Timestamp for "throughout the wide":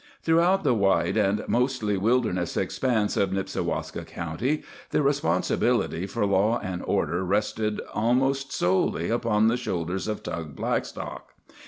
0.23-1.15